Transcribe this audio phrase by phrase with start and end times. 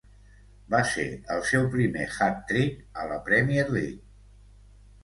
[0.73, 1.05] Va ser
[1.35, 3.97] el seu primer hat-trick a la Premier League.